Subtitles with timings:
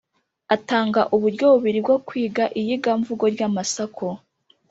[0.55, 4.07] atanga uburyo bubiri bwo kwiga iyigamvugo ry’amasaku.